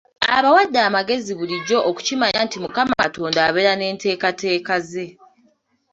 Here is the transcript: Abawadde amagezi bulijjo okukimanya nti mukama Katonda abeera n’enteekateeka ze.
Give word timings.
Abawadde 0.35 0.79
amagezi 0.87 1.31
bulijjo 1.39 1.77
okukimanya 1.89 2.39
nti 2.45 2.57
mukama 2.63 2.93
Katonda 3.03 3.39
abeera 3.47 3.73
n’enteekateeka 3.75 4.73
ze. 4.89 5.07